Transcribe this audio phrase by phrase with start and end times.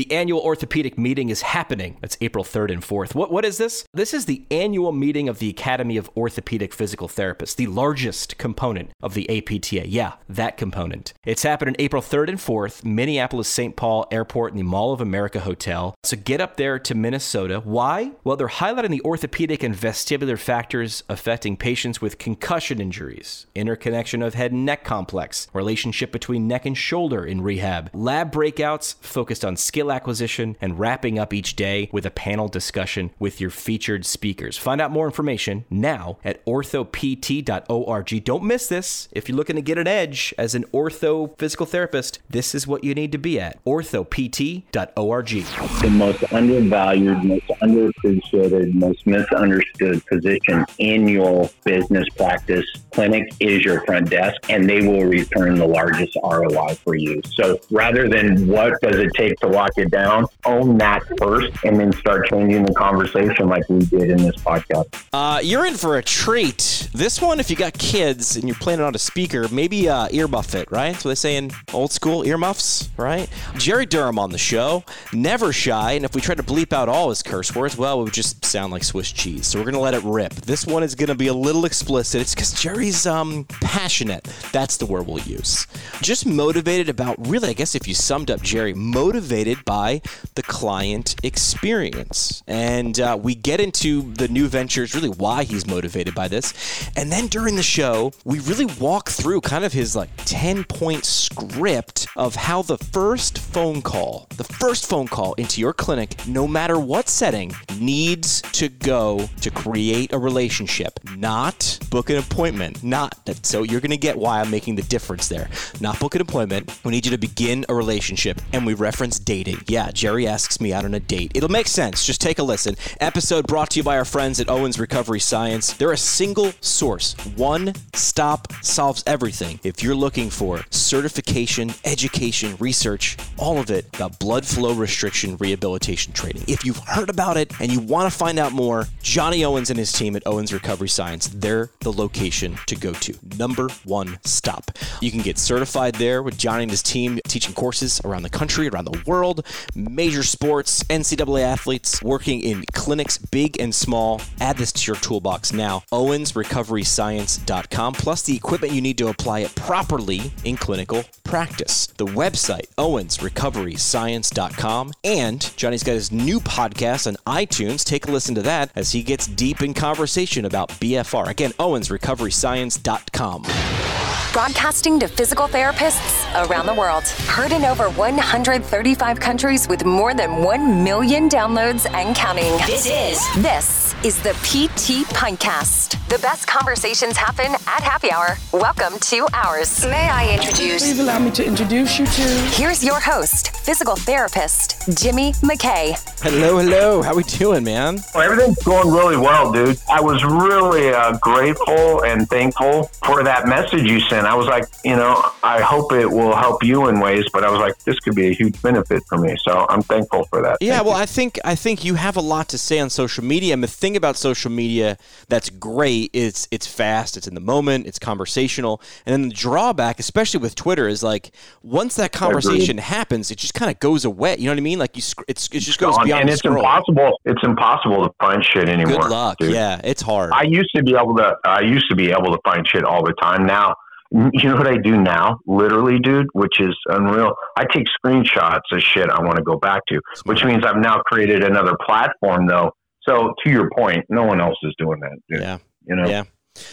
[0.00, 1.98] The annual orthopedic meeting is happening.
[2.00, 3.14] That's April 3rd and 4th.
[3.14, 3.84] What, what is this?
[3.92, 8.92] This is the annual meeting of the Academy of Orthopedic Physical Therapists, the largest component
[9.02, 9.86] of the APTA.
[9.86, 11.12] Yeah, that component.
[11.26, 13.76] It's happening April 3rd and 4th, Minneapolis St.
[13.76, 15.94] Paul Airport in the Mall of America Hotel.
[16.02, 17.60] So get up there to Minnesota.
[17.62, 18.12] Why?
[18.24, 24.32] Well, they're highlighting the orthopedic and vestibular factors affecting patients with concussion injuries, interconnection of
[24.32, 29.58] head and neck complex, relationship between neck and shoulder in rehab, lab breakouts focused on
[29.58, 34.56] skill acquisition, and wrapping up each day with a panel discussion with your featured speakers.
[34.56, 38.24] Find out more information now at orthopt.org.
[38.24, 39.08] Don't miss this.
[39.12, 42.84] If you're looking to get an edge as an ortho physical therapist, this is what
[42.84, 45.28] you need to be at orthopt.org.
[45.28, 53.84] The most undervalued, most underappreciated, most misunderstood position in your business practice clinic is your
[53.84, 57.20] front desk, and they will return the largest ROI for you.
[57.34, 61.78] So rather than what does it take to lock it down, own that first and
[61.78, 65.06] then start changing the conversation like we did in this podcast.
[65.12, 66.88] Uh, you're in for a treat.
[66.92, 70.54] This one, if you got kids and you're planning on a speaker, maybe uh, earmuff
[70.54, 70.94] it, right?
[70.96, 73.28] So they say in old school earmuffs, right?
[73.56, 77.08] Jerry Durham on the show, never shy, and if we try to bleep out all
[77.08, 79.46] his curse words, well, it would just sound like Swiss cheese.
[79.46, 80.34] So we're gonna let it rip.
[80.34, 82.20] This one is gonna be a little explicit.
[82.20, 84.24] It's because Jerry's um passionate.
[84.52, 85.66] That's the word we'll use.
[86.02, 90.02] Just motivated about really, I guess if you summed up Jerry, motivated by
[90.34, 92.42] the client experience.
[92.46, 96.90] And uh, we get into the new ventures, really why he's motivated by this.
[96.96, 101.04] And then during the show, we really walk through kind of his like 10 point
[101.04, 106.46] script of how the first phone call, the first phone call into your clinic, no
[106.46, 112.82] matter what setting, needs to go to create a relationship, not book an appointment.
[112.82, 113.44] Not that.
[113.44, 115.48] So you're going to get why I'm making the difference there.
[115.80, 116.78] Not book an appointment.
[116.84, 118.40] We need you to begin a relationship.
[118.52, 119.49] And we reference dating.
[119.66, 121.32] Yeah, Jerry asks me out on a date.
[121.34, 122.04] It'll make sense.
[122.04, 122.76] Just take a listen.
[123.00, 125.72] Episode brought to you by our friends at Owens Recovery Science.
[125.72, 129.60] They're a single source, one stop solves everything.
[129.62, 136.12] If you're looking for certification, education, research, all of it about blood flow restriction rehabilitation
[136.12, 136.44] training.
[136.46, 139.78] If you've heard about it and you want to find out more, Johnny Owens and
[139.78, 143.14] his team at Owens Recovery Science, they're the location to go to.
[143.38, 144.70] Number one stop.
[145.00, 148.68] You can get certified there with Johnny and his team teaching courses around the country,
[148.68, 149.39] around the world,
[149.74, 154.20] major sports, NCAA athletes, working in clinics big and small.
[154.40, 155.82] Add this to your toolbox now.
[155.92, 161.86] OwensRecoveryScience.com, plus the equipment you need to apply it properly in clinical practice.
[161.86, 167.84] The website, OwensRecoveryScience.com, and Johnny's got his new podcast on iTunes.
[167.84, 171.28] Take a listen to that as he gets deep in conversation about BFR.
[171.28, 174.09] Again, OwensRecoveryScience.com.
[174.32, 177.02] Broadcasting to physical therapists around the world.
[177.26, 182.52] Heard in over 135 countries with more than 1 million downloads and counting.
[182.58, 186.08] This is This is the PT Pintcast.
[186.08, 188.38] The best conversations happen at happy hour.
[188.50, 189.84] Welcome to ours.
[189.84, 190.82] May I introduce?
[190.82, 192.22] Please allow me to introduce you to.
[192.56, 195.92] Here's your host, physical therapist Jimmy McKay.
[196.22, 197.02] Hello, hello.
[197.02, 197.98] How we doing, man?
[198.14, 199.78] Well, everything's going really well, dude.
[199.90, 204.26] I was really uh, grateful and thankful for that message you sent.
[204.26, 207.50] I was like, you know, I hope it will help you in ways, but I
[207.50, 209.36] was like, this could be a huge benefit for me.
[209.44, 210.56] So I'm thankful for that.
[210.62, 211.02] Yeah, Thank well, you.
[211.02, 213.52] I think I think you have a lot to say on social media.
[213.52, 214.96] And the thing about social media
[215.28, 219.98] that's great is it's fast, it's in the moment, it's conversational, and then the drawback,
[219.98, 224.36] especially with Twitter, is like once that conversation happens, it just kind of goes away.
[224.38, 224.78] You know what I mean?
[224.78, 226.06] Like you, sc- it's it just goes Gone.
[226.06, 226.56] beyond and it's scroll.
[226.58, 227.18] impossible.
[227.24, 229.00] It's impossible to find shit anymore.
[229.00, 229.38] Good luck.
[229.38, 229.52] dude.
[229.52, 230.30] Yeah, it's hard.
[230.32, 231.34] I used to be able to.
[231.44, 233.46] I used to be able to find shit all the time.
[233.46, 233.74] Now,
[234.12, 235.38] you know what I do now?
[235.46, 237.32] Literally, dude, which is unreal.
[237.56, 241.00] I take screenshots of shit I want to go back to, which means I've now
[241.06, 242.72] created another platform, though.
[243.08, 245.18] So, to your point, no one else is doing that.
[245.28, 245.40] Dude.
[245.42, 245.58] yeah.
[245.86, 246.08] You know.
[246.08, 246.24] Yeah.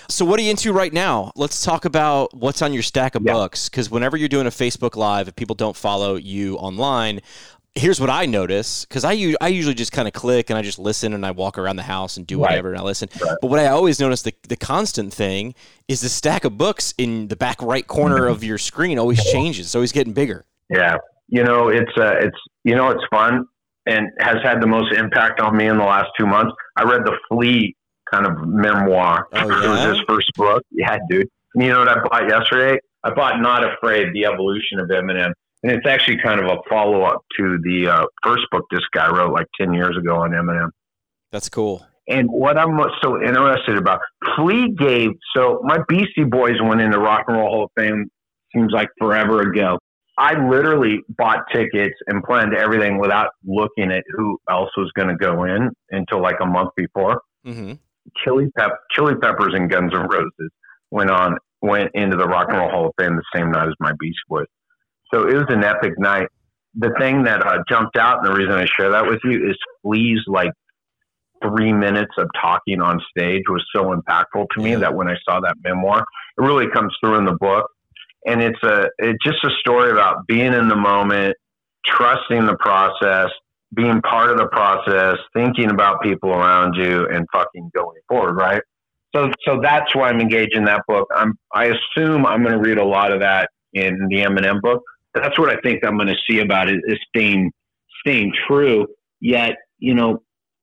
[0.10, 1.32] So what are you into right now?
[1.36, 3.34] Let's talk about what's on your stack of Yeah.
[3.34, 3.70] books.
[3.70, 7.22] Because whenever you're doing a Facebook Live, if people don't follow you online,
[7.76, 8.84] here's what I notice.
[8.86, 11.32] Because I, u- I usually just kind of click and I just listen and I
[11.32, 12.50] walk around the house and do Right.
[12.50, 13.08] whatever and I listen.
[13.22, 13.36] Right.
[13.40, 15.54] But what I always notice the, the constant thing
[15.88, 18.32] is the stack of books in the back right corner Mm-hmm.
[18.32, 19.68] of your screen always changes.
[19.68, 20.44] It's always getting bigger.
[20.70, 20.98] Yeah.
[21.30, 23.46] You know, it's uh, it's you know, it's fun
[23.88, 26.52] and has had the most impact on me in the last two months.
[26.76, 27.76] I read the Flea
[28.12, 29.28] kind of memoir.
[29.34, 30.64] Oh, It was his first book.
[30.72, 31.28] Yeah, dude.
[31.56, 32.80] And you know what I bought yesterday?
[33.04, 35.32] I bought Not Afraid: The Evolution of Eminem,
[35.64, 39.10] and it's actually kind of a follow up to the uh, first book this guy
[39.10, 40.70] wrote like ten years ago on Eminem.
[41.32, 41.86] That's cool.
[42.10, 44.00] And what I'm so interested about,
[44.36, 45.12] Flea gave.
[45.36, 48.10] So my Beastie Boys went into Rock and Roll Hall of Fame.
[48.56, 49.78] Seems like forever ago.
[50.18, 55.16] I literally bought tickets and planned everything without looking at who else was going to
[55.16, 57.22] go in until like a month before.
[57.46, 57.74] Mm-hmm.
[58.24, 60.52] Chili Pep, Chili Peppers, and Guns N' Roses
[60.92, 63.74] went on went into the Rock and Roll Hall of Fame the same night as
[63.80, 64.46] my Beastie Boys.
[65.14, 66.28] So it was an epic night.
[66.76, 69.58] The thing that uh, jumped out, and the reason I share that with you, is
[69.82, 70.52] Flea's like
[71.44, 75.40] three minutes of talking on stage was so impactful to me that when I saw
[75.40, 76.02] that memoir,
[76.38, 77.70] it really comes through in the book.
[78.28, 81.36] And it's a it's just a story about being in the moment,
[81.86, 83.30] trusting the process,
[83.74, 88.62] being part of the process, thinking about people around you, and fucking going forward, right?
[89.16, 91.08] So, so that's why I'm engaged in that book.
[91.16, 94.84] I'm, I assume I'm going to read a lot of that in the Eminem book.
[95.16, 97.52] That's what I think I'm going to see about it is staying,
[98.06, 98.86] staying true.
[99.22, 100.22] Yet, you know,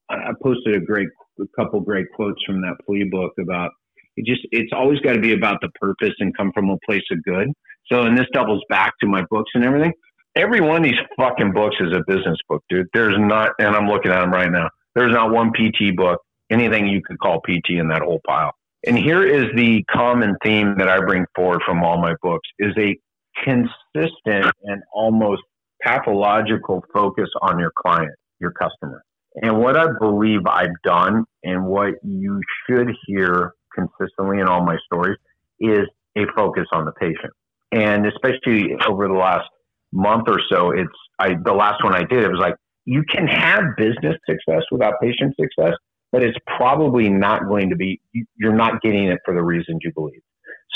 [0.09, 1.09] I posted a great,
[1.41, 3.71] a couple great quotes from that Flea book about
[4.17, 4.27] it.
[4.27, 7.23] Just, it's always got to be about the purpose and come from a place of
[7.25, 7.49] good.
[7.91, 9.93] So, and this doubles back to my books and everything.
[10.37, 12.89] Every one of these fucking books is a business book, dude.
[12.93, 14.69] There's not, and I'm looking at them right now.
[14.95, 16.21] There's not one PT book
[16.51, 18.53] anything you could call PT in that whole pile.
[18.87, 22.73] And here is the common theme that I bring forward from all my books is
[22.79, 22.97] a
[23.43, 25.43] consistent and almost
[25.83, 29.03] pathological focus on your client, your customer.
[29.43, 34.77] And what I believe I've done and what you should hear consistently in all my
[34.87, 35.19] stories
[35.61, 35.87] is
[36.17, 37.33] a focus on the patient.
[37.73, 39.49] And especially over the last
[39.93, 40.89] month or so, it's
[41.19, 42.55] I the last one I did, it was like
[42.85, 45.75] you can have business success without patient success,
[46.13, 48.01] but it's probably not going to be,
[48.37, 50.21] you're not getting it for the reasons you believe.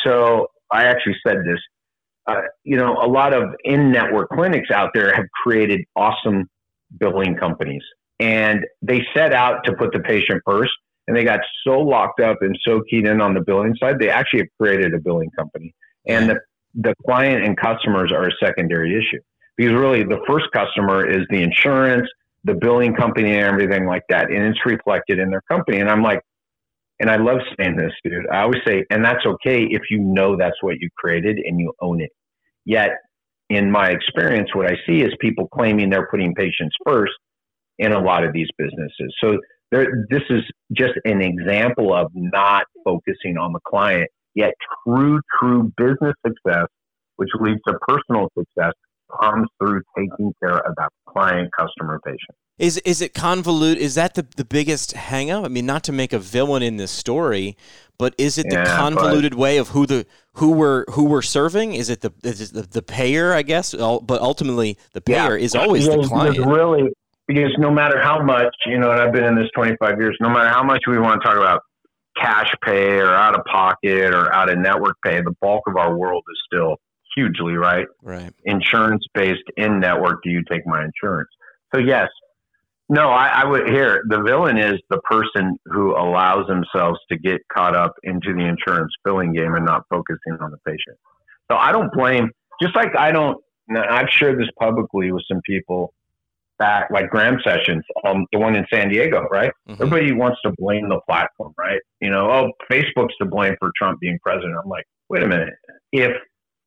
[0.05, 1.61] So I actually said this,
[2.27, 6.49] uh, you know, a lot of in network clinics out there have created awesome
[6.99, 7.83] billing companies
[8.21, 10.73] and they set out to put the patient first
[11.09, 14.11] and they got so locked up and so keyed in on the billing side, they
[14.11, 15.75] actually have created a billing company.
[16.07, 16.37] And the,
[16.75, 19.21] the client and customers are a secondary issue
[19.57, 22.07] because really the first customer is the insurance,
[22.45, 24.31] the billing company and everything like that.
[24.31, 25.81] And it's reflected in their company.
[25.81, 26.21] And I'm like,
[27.01, 28.27] and I love saying this, dude.
[28.31, 31.73] I always say, and that's okay if you know that's what you created and you
[31.81, 32.11] own it.
[32.67, 32.91] Yet,
[33.49, 37.15] in my experience, what I see is people claiming they're putting patients first
[37.79, 39.15] in a lot of these businesses.
[39.25, 39.39] So
[39.71, 40.43] there, this is
[40.73, 44.09] just an example of not focusing on the client.
[44.35, 44.53] Yet,
[44.87, 46.67] true, true business success,
[47.17, 48.73] which leads to personal success,
[49.21, 52.37] comes through taking care of that client, customer, patient.
[52.59, 53.79] Is is it convoluted?
[53.79, 55.45] Is that the, the biggest hangup?
[55.45, 57.57] I mean, not to make a villain in this story,
[57.99, 61.23] but is it the yeah, convoluted but, way of who the who we're who we're
[61.23, 61.75] serving?
[61.75, 63.33] Is it the is it the, the payer?
[63.33, 66.39] I guess, but ultimately the payer yeah, is always the client.
[66.39, 66.91] Really,
[67.29, 70.17] because no matter how much you know, and I've been in this twenty five years.
[70.21, 71.61] No matter how much we want to talk about
[72.21, 75.97] cash pay or out of pocket or out of network pay, the bulk of our
[75.97, 76.77] world is still
[77.15, 77.87] hugely, right?
[78.03, 78.33] Right.
[78.45, 80.23] Insurance based in network.
[80.25, 81.29] Do you take my insurance?
[81.73, 82.09] So yes.
[82.91, 84.03] No, I, I would here.
[84.09, 88.95] The villain is the person who allows themselves to get caught up into the insurance
[89.05, 90.97] billing game and not focusing on the patient.
[91.53, 92.31] So I don't blame.
[92.63, 93.37] Just like I don't.
[93.77, 95.93] I've shared this publicly with some people
[96.59, 99.53] back, like Graham Sessions, um, the one in San Diego, right?
[99.69, 99.83] Mm-hmm.
[99.83, 101.81] Everybody wants to blame the platform, right?
[102.01, 104.57] You know, oh, Facebook's to blame for Trump being president.
[104.63, 105.55] I'm like, wait a minute.
[105.93, 106.13] If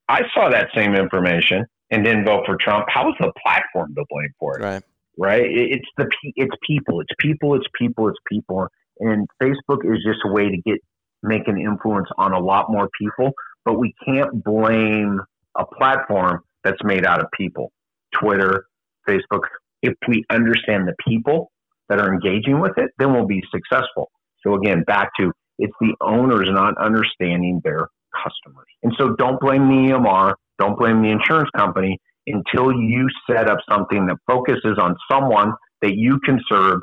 [0.10, 2.86] I saw that same information and didn't vote for Trump.
[2.90, 4.64] How is the platform to blame for it?
[4.64, 4.84] Right.
[5.18, 5.44] Right.
[5.46, 7.02] It's the it's people.
[7.02, 7.54] It's people.
[7.56, 8.08] It's people.
[8.08, 8.68] It's people.
[9.00, 10.80] And Facebook is just a way to get
[11.22, 13.32] make an influence on a lot more people.
[13.66, 15.20] But we can't blame
[15.58, 17.72] a platform that's made out of people.
[18.20, 18.66] Twitter,
[19.08, 19.42] Facebook.
[19.82, 21.52] If we understand the people
[21.90, 24.12] that are engaging with it, then we'll be successful.
[24.46, 28.68] So again, back to it's the owners not understanding their customers.
[28.84, 33.60] And so don't blame the EMR, don't blame the insurance company until you set up
[33.70, 36.82] something that focuses on someone that you can serve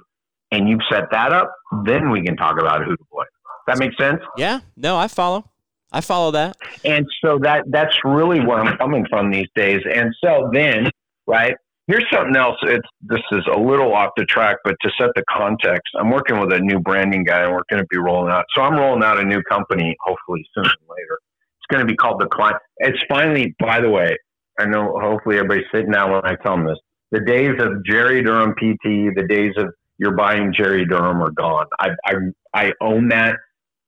[0.50, 1.52] and you've set that up,
[1.84, 3.26] then we can talk about who to blame.
[3.66, 4.20] That makes sense?
[4.36, 4.60] Yeah.
[4.76, 5.50] No, I follow.
[5.92, 6.56] I follow that.
[6.84, 9.80] And so that that's really where I'm coming from these days.
[9.92, 10.90] And so then,
[11.26, 11.54] right,
[11.88, 12.56] here's something else.
[12.62, 16.38] It's this is a little off the track, but to set the context, I'm working
[16.38, 18.44] with a new branding guy, and we're going to be rolling out.
[18.54, 21.18] So I'm rolling out a new company, hopefully sooner than later.
[21.58, 22.58] It's going to be called the Client.
[22.78, 24.16] It's finally, by the way,
[24.60, 24.98] I know.
[25.02, 26.78] Hopefully, everybody's sitting down when I tell them this.
[27.10, 31.66] The days of Jerry Durham PT, the days of you're buying Jerry Durham are gone.
[31.80, 32.14] I I,
[32.54, 33.36] I own that.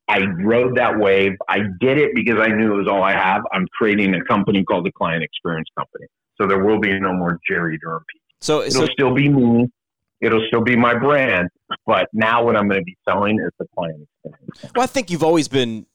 [0.08, 1.32] I rode that wave.
[1.48, 3.42] I did it because I knew it was all I have.
[3.52, 6.06] I'm creating a company called the Client Experience Company.
[6.40, 8.04] So there will be no more Jerry Durham
[8.40, 9.68] So it'll so, still be me.
[10.22, 11.48] It'll still be my brand,
[11.86, 14.72] but now what I'm going to be selling is the client experience.
[14.74, 15.86] Well, I think you've always been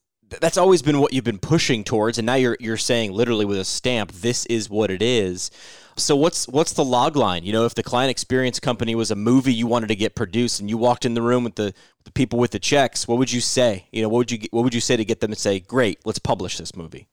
[0.42, 3.60] that's always been what you've been pushing towards, and now you're you're saying literally with
[3.60, 5.52] a stamp, this is what it is.
[5.98, 7.44] So what's what's the log line?
[7.44, 10.60] You know, if the client experience company was a movie you wanted to get produced,
[10.60, 11.74] and you walked in the room with the,
[12.04, 13.88] the people with the checks, what would you say?
[13.92, 16.00] You know, what would you what would you say to get them to say, "Great,
[16.06, 17.08] let's publish this movie"?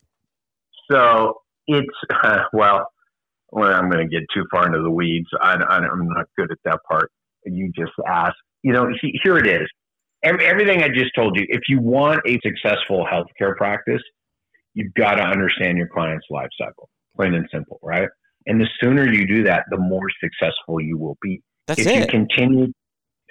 [0.90, 2.91] So it's uh, well,
[3.52, 5.28] well, I'm going to get too far into the weeds.
[5.40, 7.10] I, am not good at that part.
[7.44, 8.34] You just ask.
[8.62, 8.88] You know,
[9.22, 9.68] here it is.
[10.24, 11.44] Everything I just told you.
[11.48, 14.00] If you want a successful healthcare practice,
[14.74, 18.08] you've got to understand your client's life cycle, plain and simple, right?
[18.46, 21.42] And the sooner you do that, the more successful you will be.
[21.66, 21.96] That's if it.
[21.96, 22.72] you continue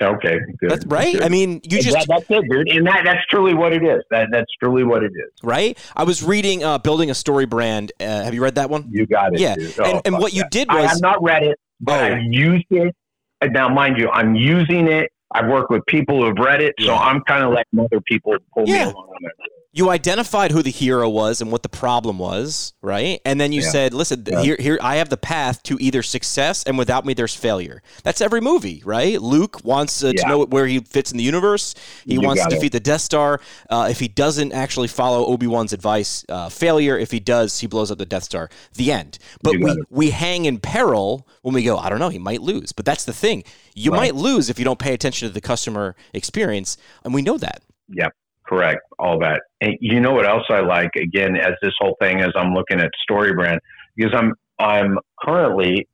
[0.01, 0.71] Okay, good.
[0.71, 1.13] That's right.
[1.13, 1.23] Good.
[1.23, 4.03] I mean, you just that, that's it, dude, and that that's truly what it is.
[4.09, 5.31] That that's truly what it is.
[5.43, 5.77] Right.
[5.95, 8.89] I was reading uh, "Building a StoryBrand." Uh, have you read that one?
[8.91, 9.39] You got it.
[9.39, 12.15] Yeah, oh, and, and what you did was I have not read it, but oh.
[12.15, 12.95] I've used it.
[13.43, 15.11] Now, mind you, I'm using it.
[15.33, 18.35] I've worked with people who have read it, so I'm kind of letting other people
[18.53, 18.85] pull yeah.
[18.85, 22.73] me along on that you identified who the hero was and what the problem was,
[22.81, 23.21] right?
[23.23, 23.69] And then you yeah.
[23.69, 24.41] said, "Listen, yeah.
[24.41, 28.19] here, here, I have the path to either success, and without me, there's failure." That's
[28.19, 29.21] every movie, right?
[29.21, 30.23] Luke wants uh, yeah.
[30.23, 31.73] to know where he fits in the universe.
[32.05, 32.71] He you wants to defeat it.
[32.73, 33.39] the Death Star.
[33.69, 36.97] Uh, if he doesn't actually follow Obi Wan's advice, uh, failure.
[36.97, 38.49] If he does, he blows up the Death Star.
[38.73, 39.19] The end.
[39.41, 39.79] But we it.
[39.89, 41.77] we hang in peril when we go.
[41.77, 42.09] I don't know.
[42.09, 43.45] He might lose, but that's the thing.
[43.73, 43.99] You right.
[43.99, 46.75] might lose if you don't pay attention to the customer experience,
[47.05, 47.61] and we know that.
[47.87, 48.13] Yep.
[48.51, 48.81] Correct.
[48.99, 49.43] All that.
[49.61, 52.81] And you know what else I like again as this whole thing as I'm looking
[52.81, 53.59] at StoryBrand
[53.95, 55.87] because I'm I'm currently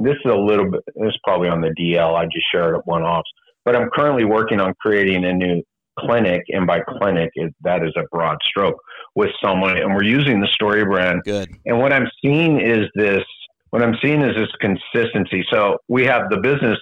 [0.00, 2.82] this is a little bit this is probably on the DL I just shared it
[2.84, 3.22] one off
[3.64, 5.62] but I'm currently working on creating a new
[5.96, 8.82] clinic and by clinic it, that is a broad stroke
[9.14, 13.22] with someone and we're using the StoryBrand good and what I'm seeing is this
[13.70, 16.78] what I'm seeing is this consistency so we have the business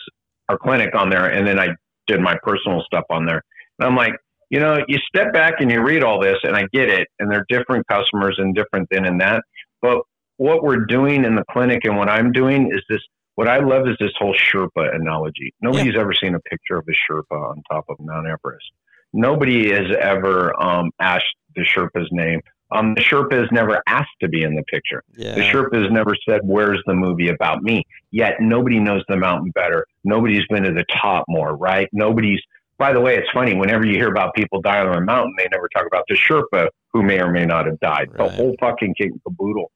[0.48, 1.68] our clinic on there and then I
[2.06, 3.42] did my personal stuff on there
[3.78, 4.14] and I'm like
[4.52, 7.32] you know, you step back and you read all this, and I get it, and
[7.32, 9.42] they're different customers and different than and that.
[9.80, 10.02] But
[10.36, 13.00] what we're doing in the clinic and what I'm doing is this.
[13.34, 15.54] What I love is this whole Sherpa analogy.
[15.62, 16.02] Nobody's yeah.
[16.02, 18.70] ever seen a picture of a Sherpa on top of Mount Everest.
[19.14, 22.42] Nobody has ever um, asked the Sherpa's name.
[22.72, 25.02] Um, the Sherpa has never asked to be in the picture.
[25.16, 25.34] Yeah.
[25.34, 29.50] The Sherpa has never said, "Where's the movie about me?" Yet nobody knows the mountain
[29.52, 29.86] better.
[30.04, 31.88] Nobody's been to the top more, right?
[31.94, 32.40] Nobody's
[32.78, 33.54] by the way, it's funny.
[33.54, 36.68] Whenever you hear about people dying on a mountain, they never talk about the Sherpa
[36.92, 38.08] who may or may not have died.
[38.10, 38.18] Right.
[38.18, 39.70] The whole fucking kit and caboodle.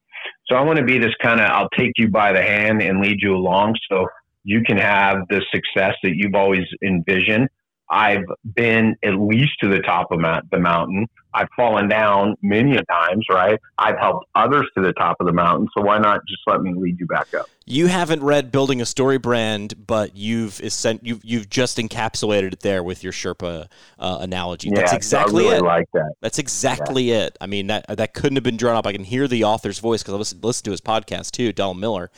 [0.47, 1.47] So I want to be this kind of.
[1.47, 4.07] I'll take you by the hand and lead you along, so
[4.45, 7.49] you can have the success that you've always envisioned.
[7.89, 8.25] I've
[8.55, 11.07] been at least to the top of the mountain.
[11.37, 13.61] I've fallen down many a times, right?
[13.77, 15.69] I've helped others to the top of the mountain.
[15.77, 17.47] So why not just let me lead you back up?
[17.67, 20.61] You haven't read Building a StoryBrand, but you've
[21.03, 24.71] you've you've just encapsulated it there with your Sherpa uh, analogy.
[24.71, 25.65] Yeah, That's exactly I really it.
[25.65, 26.13] Like that.
[26.23, 27.25] That's exactly yeah.
[27.25, 27.39] it.
[27.41, 28.87] I mean that that couldn't have been drawn up.
[28.87, 31.75] I can hear the author's voice because I listen, listen to his podcast too, Del
[31.75, 32.11] Miller.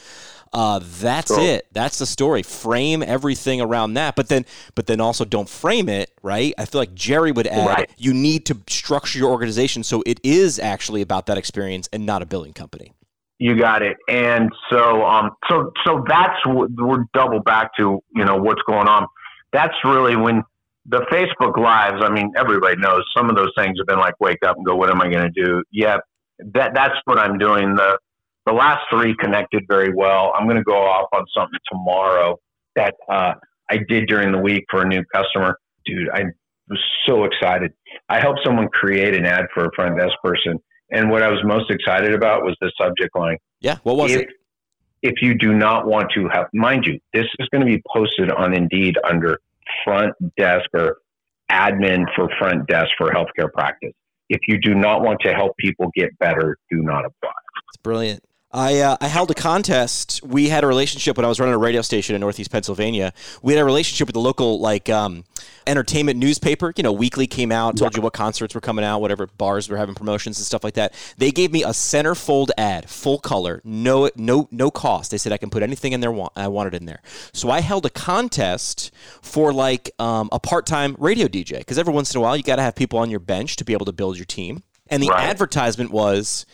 [0.53, 1.45] Uh, that's cool.
[1.45, 1.67] it.
[1.73, 2.43] That's the story.
[2.43, 6.55] Frame everything around that, but then, but then also don't frame it right.
[6.59, 7.67] I feel like Jerry would add.
[7.67, 7.91] Right.
[7.97, 12.23] You need to structure your organization so it is actually about that experience and not
[12.23, 12.93] a billing company.
[13.39, 13.97] You got it.
[14.09, 18.03] And so, um, so, so that's what we're double back to.
[18.15, 19.07] You know what's going on.
[19.53, 20.43] That's really when
[20.87, 22.03] the Facebook lives.
[22.03, 24.75] I mean, everybody knows some of those things have been like, wake up and go,
[24.75, 25.63] what am I going to do?
[25.71, 25.99] Yeah,
[26.53, 27.77] that that's what I'm doing.
[27.77, 27.99] The
[28.49, 30.33] the last three connected very well.
[30.37, 32.39] I'm going to go off on something tomorrow
[32.77, 33.35] that uh,
[33.71, 35.59] I did during the week for a new customer.
[35.85, 36.25] Dude, I
[36.69, 37.73] was so excited.
[38.09, 40.59] I helped someone create an ad for a front desk person.
[40.91, 43.37] And what I was most excited about was the subject line.
[43.61, 43.77] Yeah.
[43.83, 44.29] What was if, it?
[45.03, 48.31] If you do not want to have, mind you, this is going to be posted
[48.31, 49.39] on Indeed under
[49.85, 50.97] front desk or
[51.51, 53.93] admin for front desk for healthcare practice.
[54.31, 57.33] If you do not want to help people get better, do not apply.
[57.69, 58.23] It's brilliant.
[58.51, 60.23] I, uh, I held a contest.
[60.23, 63.13] We had a relationship when I was running a radio station in Northeast Pennsylvania.
[63.43, 65.25] We had a relationship with the local like um,
[65.67, 66.73] entertainment newspaper.
[66.75, 69.77] You know, weekly came out, told you what concerts were coming out, whatever bars were
[69.77, 70.95] having promotions and stuff like that.
[71.19, 75.11] They gave me a centerfold ad, full color, no no no cost.
[75.11, 77.03] They said I can put anything in there I wanted in there.
[77.35, 81.93] So I held a contest for like um, a part time radio DJ because every
[81.93, 83.87] once in a while you got to have people on your bench to be able
[83.87, 84.63] to build your team.
[84.91, 85.25] And the right.
[85.25, 86.47] advertisement was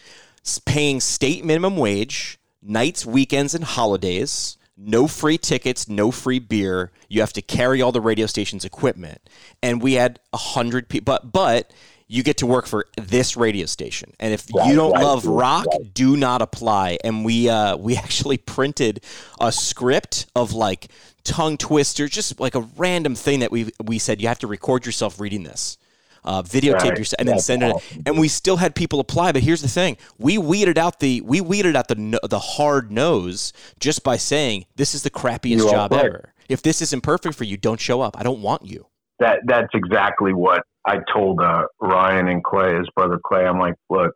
[0.64, 4.56] paying state minimum wage, nights, weekends, and holidays.
[4.76, 6.90] No free tickets, no free beer.
[7.08, 9.20] You have to carry all the radio station's equipment.
[9.62, 11.72] And we had a hundred people, but but
[12.08, 14.12] you get to work for this radio station.
[14.18, 15.94] And if right, you don't right, love rock, right.
[15.94, 16.98] do not apply.
[17.04, 19.04] And we uh, we actually printed
[19.40, 20.88] a script of like
[21.22, 24.86] tongue twisters, just like a random thing that we we said you have to record
[24.86, 25.78] yourself reading this
[26.24, 26.98] uh, videotape Right.
[26.98, 27.74] yourself, and then That's send it.
[27.74, 28.02] awesome.
[28.06, 29.32] And we still had people apply.
[29.32, 33.52] But here's the thing: we weeded out the we weeded out the the hard nose
[33.80, 36.32] just by saying this is the crappiest You job ever.
[36.48, 38.18] If this isn't perfect for you, don't show up.
[38.18, 38.86] I don't want you.
[39.20, 43.46] that that's exactly what I told uh, Ryan and Clay, his brother Clay.
[43.46, 44.12] I'm like, look,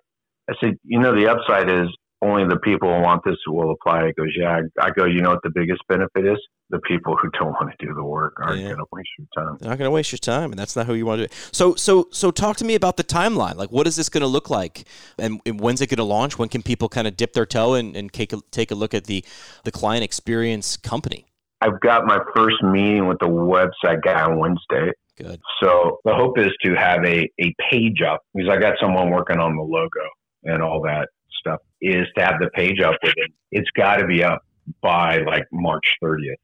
[0.50, 1.88] I said, you know, the upside is
[2.20, 4.08] only the people who want this will apply.
[4.08, 4.60] He goes, yeah.
[4.80, 6.38] I go, you know what the biggest benefit is?
[6.70, 8.66] The people who don't want to do the work aren't Yeah.
[8.68, 9.56] going to waste your time.
[9.58, 11.34] They're not going to waste your time, and that's not who you want to do.
[11.50, 13.56] So, so, so, talk to me about the timeline.
[13.56, 14.84] Like, what is this going to look like,
[15.18, 16.38] and, and when's it going to launch?
[16.38, 18.92] When can people kind of dip their toe and, and take a, take a look
[18.92, 19.24] at the
[19.64, 21.24] the client experience company?
[21.60, 24.92] I've got my first meeting with the website guy on Wednesday.
[25.16, 25.40] Good.
[25.60, 29.38] So the hope is to have a, a page up because I got someone working
[29.38, 30.08] on the logo
[30.44, 31.08] and all that
[31.40, 33.32] stuff is to have the page up with it.
[33.50, 34.42] It's got to be up
[34.80, 36.34] by like March 30th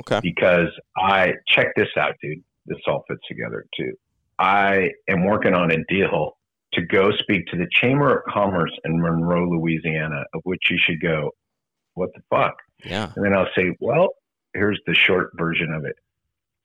[0.00, 0.20] Okay.
[0.22, 2.42] because I check this out, dude.
[2.66, 3.92] This all fits together too.
[4.38, 6.36] I am working on a deal
[6.72, 11.00] to go speak to the Chamber of Commerce in Monroe, Louisiana, of which you should
[11.00, 11.30] go,
[11.94, 12.54] what the fuck?
[12.84, 13.10] Yeah.
[13.14, 14.08] And then I'll say, well,
[14.54, 15.96] here's the short version of it.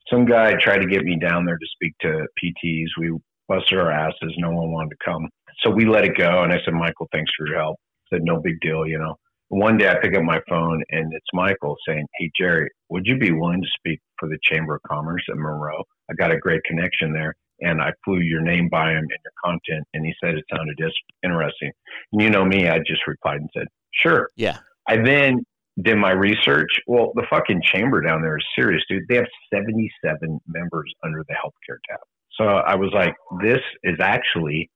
[0.09, 2.88] Some guy tried to get me down there to speak to PTs.
[3.00, 3.15] We
[3.48, 4.33] busted our asses.
[4.38, 5.29] No one wanted to come.
[5.63, 6.43] So we let it go.
[6.43, 7.77] And I said, Michael, thanks for your help.
[8.12, 9.15] I said, no big deal, you know.
[9.50, 13.18] One day I pick up my phone and it's Michael saying, Hey, Jerry, would you
[13.18, 15.84] be willing to speak for the Chamber of Commerce at Monroe?
[16.10, 17.36] I got a great connection there.
[17.62, 19.86] And I flew your name by him and your content.
[19.94, 20.79] And he said it sounded
[21.24, 21.72] interesting.
[22.13, 24.29] And you know me, I just replied and said, Sure.
[24.36, 24.60] Yeah.
[24.88, 25.44] I then
[25.82, 26.70] did my research.
[26.88, 29.03] Well, the fucking chamber down there is serious, dude.
[29.10, 32.00] They have 77 members under the healthcare tab.
[32.38, 34.70] So I was like, this is actually,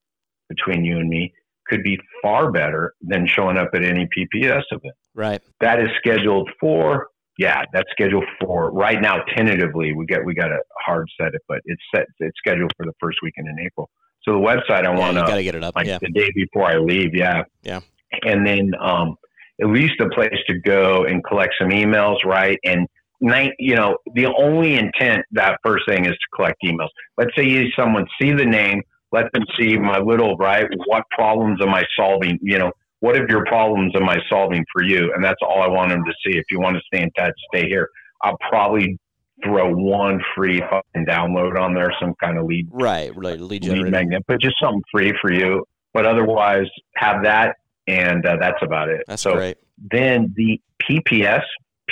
[0.50, 1.34] between you and me,
[1.74, 4.94] could be far better than showing up at any PPS event.
[5.16, 5.42] Right.
[5.60, 9.24] That is scheduled for, yeah, that's scheduled for right now.
[9.36, 12.06] Tentatively, we get we got to hard set it, but it's set.
[12.20, 13.90] It's scheduled for the first weekend in April.
[14.24, 15.76] So the website I Yeah, want you to got to get it up.
[15.76, 15.98] like yeah.
[16.02, 17.10] the day before I leave.
[17.14, 17.44] Yeah.
[17.64, 17.80] Yeah.
[18.24, 19.16] And then um,
[19.62, 22.58] at least a place to go and collect some emails, right?
[22.64, 22.88] And
[23.22, 26.90] night, you know, the only intent that first thing is to collect emails.
[27.18, 28.82] Let's say you someone see the name,
[29.14, 30.66] let them see my little right.
[30.88, 32.40] What problems am I solving?
[32.42, 35.14] You know, what of your problems am I solving for you?
[35.14, 36.38] And that's all I want them to see.
[36.38, 37.88] If you want to stay in touch, stay here.
[38.24, 38.98] I'll probably
[39.44, 43.12] throw one free fucking download on there, some kind of lead Right.
[43.16, 43.40] Right.
[43.40, 45.64] Lead lead magnet, but just something free for you.
[45.94, 49.04] But otherwise, have that, and uh, that's about it.
[49.08, 49.58] That's so great.
[49.92, 51.44] then the PPS,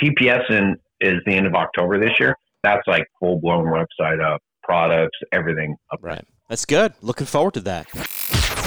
[0.02, 2.36] PPS in, is the end of October this year.
[2.64, 6.00] That's like full blown website up, products, everything up.
[6.02, 6.24] Right.
[6.52, 6.92] That's good.
[7.00, 7.86] Looking forward to that.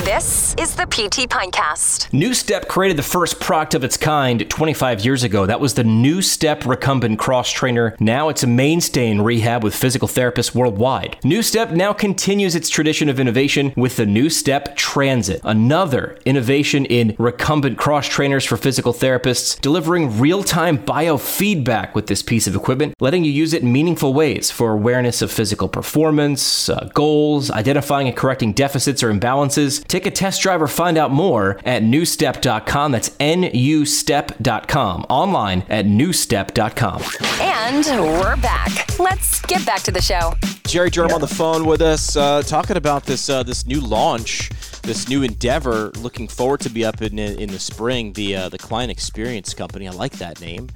[0.04, 2.12] This is the PT Pintcast.
[2.14, 5.46] New Step created the first product of its kind 25 years ago.
[5.46, 7.96] That was the NuStep Recumbent Cross Trainer.
[8.00, 11.18] Now it's a mainstay in rehab with physical therapists worldwide.
[11.24, 17.78] NuStep now continues its tradition of innovation with the NuStep Transit, another innovation in recumbent
[17.78, 23.24] cross trainers for physical therapists, delivering real time biofeedback with this piece of equipment, letting
[23.24, 28.18] you use it in meaningful ways for awareness of physical performance, uh, goals, identifying and
[28.18, 29.85] correcting deficits or imbalances.
[29.88, 32.92] Take a test drive or find out more at nustep.com.
[32.92, 35.06] That's nustep.com.
[35.10, 37.02] Online at nustep.com.
[37.42, 39.00] And we're back.
[39.00, 40.34] Let's get back to the show.
[40.66, 44.50] Jerry Durham on the phone with us, uh, talking about this uh, this new launch,
[44.82, 45.92] this new endeavor.
[45.92, 48.14] Looking forward to be up in in the spring.
[48.14, 49.88] The uh, the client experience company.
[49.88, 50.70] I like that name.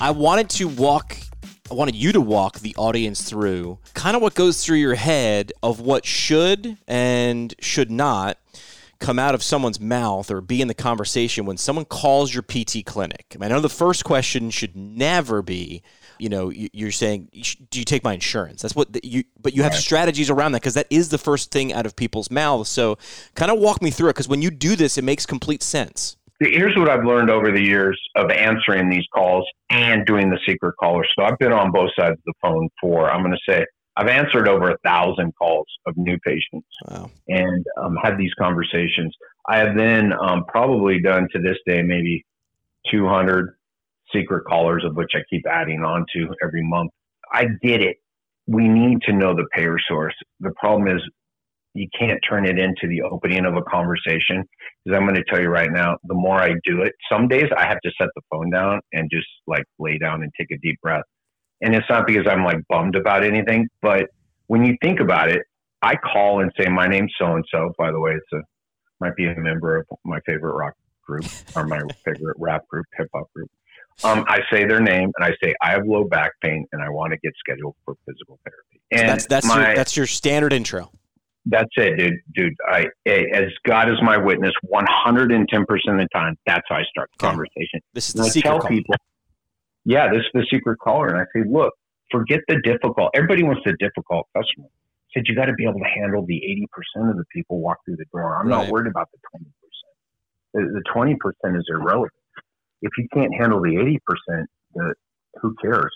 [0.00, 1.16] I wanted to walk.
[1.70, 5.52] I wanted you to walk the audience through kind of what goes through your head
[5.62, 8.38] of what should and should not
[8.98, 12.84] come out of someone's mouth or be in the conversation when someone calls your PT
[12.84, 13.36] clinic.
[13.40, 15.82] I know the first question should never be,
[16.18, 17.28] you know, you- you're saying,
[17.70, 19.24] "Do you take my insurance?" That's what the, you.
[19.40, 22.30] But you have strategies around that because that is the first thing out of people's
[22.30, 22.68] mouths.
[22.68, 22.98] So,
[23.34, 26.16] kind of walk me through it because when you do this, it makes complete sense.
[26.40, 30.74] Here's what I've learned over the years of answering these calls and doing the secret
[30.80, 31.04] caller.
[31.18, 34.08] So I've been on both sides of the phone for, I'm going to say, I've
[34.08, 36.66] answered over a thousand calls of new patients.
[36.88, 37.10] Wow.
[37.28, 39.14] and um, had these conversations.
[39.48, 42.24] I have then um, probably done to this day maybe
[42.90, 43.56] 200
[44.14, 46.90] secret callers, of which I keep adding on to every month.
[47.32, 47.96] I get it.
[48.46, 50.14] We need to know the payer source.
[50.40, 51.02] The problem is
[51.74, 54.44] you can't turn it into the opening of a conversation
[54.84, 57.46] because I'm going to tell you right now, the more I do it, some days
[57.56, 60.58] I have to set the phone down and just like lay down and take a
[60.58, 61.04] deep breath.
[61.60, 64.06] And it's not because I'm like bummed about anything, but
[64.46, 65.42] when you think about it,
[65.82, 68.42] I call and say, "My name's so and so." By the way, it's a
[69.00, 71.24] might be a member of my favorite rock group
[71.56, 73.50] or my favorite rap group, hip hop group.
[74.02, 76.88] Um, I say their name and I say, "I have low back pain and I
[76.88, 80.52] want to get scheduled for physical therapy." And that's that's my, your, that's your standard
[80.52, 80.90] intro.
[81.46, 82.14] That's it, dude.
[82.34, 87.10] Dude, I as God is my witness, 110% of the time, that's how I start
[87.18, 87.30] the Okay.
[87.32, 87.80] conversation.
[87.94, 88.68] This is And the I secret tell call.
[88.68, 88.94] people,
[89.84, 91.08] yeah, this is the secret caller.
[91.08, 91.72] And I say, look,
[92.10, 93.10] forget the difficult.
[93.14, 94.66] Everybody wants the difficult customer.
[94.66, 96.40] I said, you got to be able to handle the
[96.96, 98.36] 80% of the people walk through the door.
[98.38, 98.56] I'm Right.
[98.64, 99.46] not worried about the 20%.
[100.52, 102.12] The, the 20% is irrelevant.
[102.82, 103.76] If you can't handle the
[104.30, 104.94] 80%, the,
[105.40, 105.90] who cares?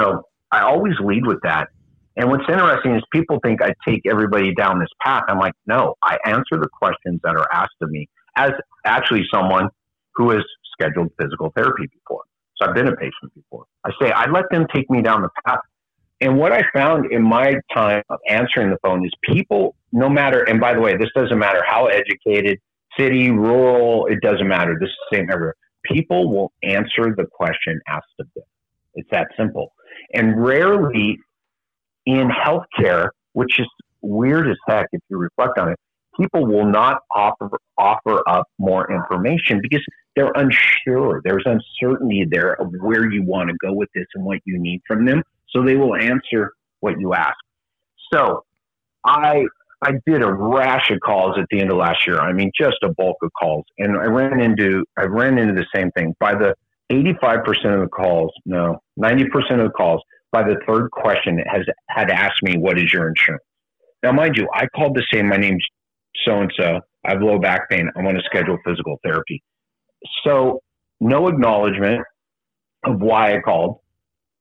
[0.00, 1.68] So I always lead with that.
[2.16, 5.24] And what's interesting is people think I take everybody down this path.
[5.28, 8.52] I'm like, no, I answer the questions that are asked of me as
[8.84, 9.68] actually someone
[10.14, 12.22] who has scheduled physical therapy before.
[12.56, 13.64] So I've been a patient before.
[13.84, 15.60] I say, I let them take me down the path.
[16.22, 20.42] And what I found in my time of answering the phone is people, no matter,
[20.44, 22.58] and by the way, this doesn't matter how educated,
[22.98, 24.78] city, rural, it doesn't matter.
[24.80, 25.54] This is the same everywhere.
[25.84, 28.44] People will answer the question asked of them.
[28.94, 29.74] It's that simple.
[30.14, 31.18] And rarely
[32.06, 33.66] in healthcare, which is
[34.00, 35.78] weird as heck if you reflect on it,
[36.18, 41.20] people will not offer offer up more information because they're unsure.
[41.24, 44.80] There's uncertainty there of where you want to go with this and what you need
[44.86, 45.22] from them.
[45.50, 47.36] So they will answer what you ask.
[48.12, 48.44] So
[49.04, 49.44] I
[49.82, 52.18] I did a rash of calls at the end of last year.
[52.18, 55.66] I mean, just a bulk of calls, and I ran into I ran into the
[55.74, 56.14] same thing.
[56.18, 56.54] By the
[56.90, 62.10] 85% of the calls, no, 90% of the calls, by the third question, has had
[62.10, 63.44] asked me, "What is your insurance?"
[64.02, 65.64] Now, mind you, I called to say my name's
[66.24, 66.80] so and so.
[67.04, 67.90] I have low back pain.
[67.96, 69.42] I want to schedule physical therapy.
[70.24, 70.60] So,
[71.00, 72.02] no acknowledgement
[72.84, 73.80] of why I called.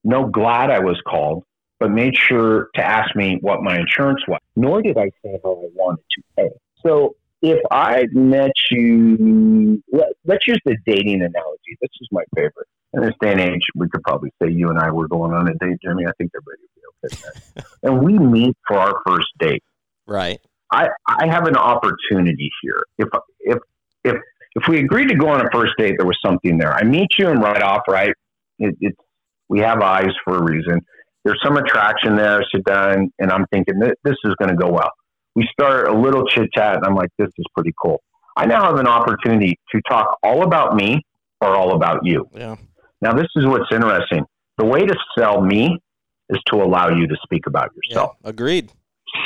[0.03, 1.43] No, glad I was called,
[1.79, 4.39] but made sure to ask me what my insurance was.
[4.55, 6.49] Nor did I say how I wanted to pay.
[6.85, 11.77] So, if I met you, let, let's use the dating analogy.
[11.81, 12.67] This is my favorite.
[12.95, 15.47] In this day and age, we could probably say you and I were going on
[15.47, 16.05] a date, Jimmy.
[16.07, 19.63] I think everybody would be okay and we meet for our first date.
[20.07, 20.39] Right.
[20.71, 22.83] I, I have an opportunity here.
[22.97, 23.07] If
[23.39, 23.57] if
[24.03, 24.15] if
[24.55, 26.73] if we agreed to go on a first date, there was something there.
[26.73, 28.13] I meet you and right off, right?
[28.59, 28.97] It, it's
[29.49, 30.81] we have eyes for a reason.
[31.23, 32.43] There's some attraction there.
[32.53, 34.91] Sit down, and I'm thinking this, this is going to go well.
[35.35, 38.01] We start a little chit chat, and I'm like, this is pretty cool.
[38.37, 41.01] I now have an opportunity to talk all about me
[41.41, 42.27] or all about you.
[42.33, 42.55] Yeah.
[43.01, 44.23] Now, this is what's interesting.
[44.57, 45.79] The way to sell me
[46.29, 47.95] is to allow you to speak about Yeah.
[47.95, 48.15] yourself.
[48.23, 48.71] Agreed.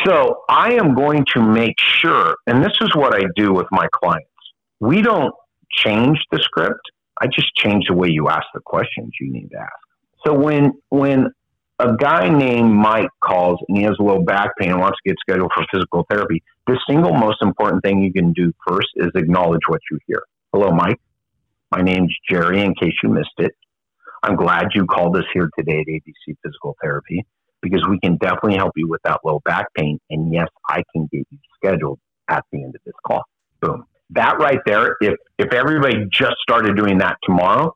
[0.06, 3.88] So I am going to make sure, and this is what I do with my
[3.92, 4.28] clients.
[4.80, 5.34] We don't
[5.72, 6.82] change the script.
[7.22, 9.80] I just change the way you ask the questions you need to ask.
[10.26, 11.32] So when when
[11.80, 15.10] a guy named Mike calls and he has a low back pain and wants to
[15.10, 19.10] get scheduled for physical therapy, the single most important thing you can do first is
[19.16, 20.22] acknowledge what you hear.
[20.54, 21.00] Hello, Mike.
[21.72, 22.62] My name's Jerry.
[22.62, 23.52] In case you missed it,
[24.24, 27.26] I'm glad you called us here today at ABC Physical Therapy
[27.62, 30.00] because we can definitely help you with that low back pain.
[30.10, 33.24] And yes, I can get you scheduled at the end of this call.
[33.62, 33.86] Boom.
[34.12, 37.76] That right there, if if everybody just started doing that tomorrow,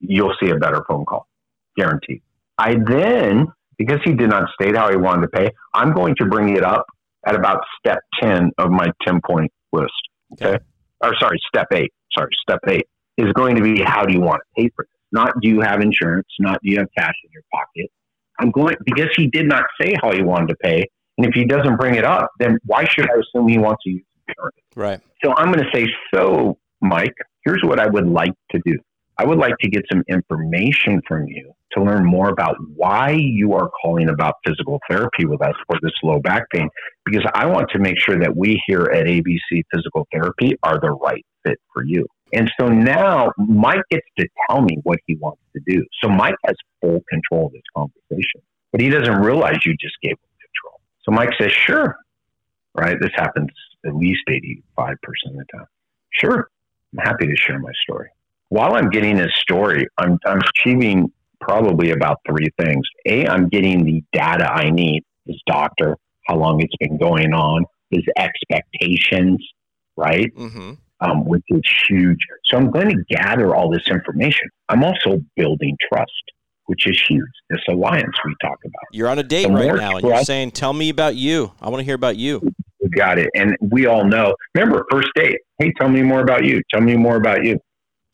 [0.00, 1.26] you'll see a better phone call.
[1.76, 2.22] Guaranteed.
[2.56, 6.26] I then, because he did not state how he wanted to pay, I'm going to
[6.26, 6.86] bring it up
[7.26, 9.92] at about step 10 of my 10 point list.
[10.32, 10.58] Okay.
[11.02, 11.92] Or sorry, step eight.
[12.16, 14.90] Sorry, step eight is going to be how do you want to pay for this?
[15.12, 16.26] Not do you have insurance?
[16.40, 17.90] Not do you have cash in your pocket?
[18.40, 20.84] I'm going because he did not say how he wanted to pay.
[21.16, 23.90] And if he doesn't bring it up, then why should I assume he wants to
[23.90, 24.56] use insurance?
[24.74, 25.00] Right.
[25.24, 28.76] So I'm going to say, so Mike, here's what I would like to do.
[29.16, 33.52] I would like to get some information from you to learn more about why you
[33.54, 36.68] are calling about physical therapy with us for this low back pain,
[37.04, 40.90] because I want to make sure that we here at ABC Physical Therapy are the
[40.90, 42.06] right fit for you.
[42.32, 45.84] And so now Mike gets to tell me what he wants to do.
[46.02, 48.40] So Mike has full control of this conversation,
[48.72, 50.80] but he doesn't realize you just gave him control.
[51.02, 51.96] So Mike says, sure.
[52.76, 52.96] Right?
[53.00, 53.50] This happens
[53.86, 54.58] at least 85%
[54.88, 55.66] of the time.
[56.10, 56.48] Sure.
[56.92, 58.08] I'm happy to share my story.
[58.48, 62.86] While I'm getting this story, I'm, I'm achieving probably about three things.
[63.06, 67.64] A, I'm getting the data I need, his doctor, how long it's been going on,
[67.90, 69.44] his expectations,
[69.96, 70.34] right?
[70.34, 70.72] Mm-hmm.
[71.04, 72.18] Um, which is huge.
[72.44, 74.48] So I'm going to gather all this information.
[74.68, 76.10] I'm also building trust,
[76.66, 77.28] which is huge.
[77.50, 78.82] This alliance we talk about.
[78.92, 81.52] You're on a date The right now, and you're saying, "Tell me about you.
[81.60, 82.40] I want to hear about you."
[82.80, 83.30] We got it.
[83.34, 84.34] And we all know.
[84.54, 85.38] Remember, first date.
[85.58, 86.60] Hey, tell me more about you.
[86.70, 87.58] Tell me more about you.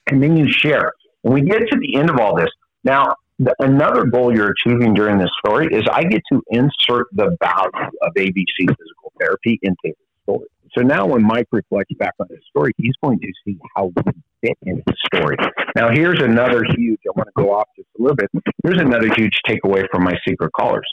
[0.06, 0.92] And then you share.
[1.24, 2.48] And we get to the end of all this,
[2.84, 7.36] now the, another goal you're achieving during this story is I get to insert the
[7.42, 10.46] value of ABC physical therapy into the story.
[10.76, 14.12] So now when Mike reflects back on his story, he's going to see how we
[14.42, 15.36] fit into the story.
[15.74, 18.30] Now here's another huge, I want to go off just a little bit.
[18.64, 20.86] Here's another huge takeaway from my secret callers.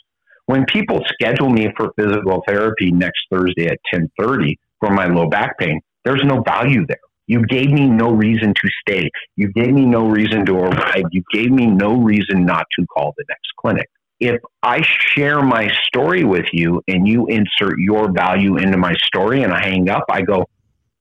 [0.48, 5.58] When people schedule me for physical therapy next Thursday at 1030 for my low back
[5.60, 6.98] pain, there's no value there.
[7.28, 9.10] You gave me no reason to stay.
[9.36, 11.04] You gave me no reason to arrive.
[11.12, 13.90] You gave me no reason not to call the next clinic.
[14.20, 19.44] If I share my story with you and you insert your value into my story
[19.44, 20.46] and I hang up, I go,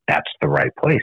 [0.07, 1.03] that's the right place.